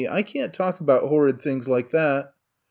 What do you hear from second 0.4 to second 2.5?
talk about horrid things like that.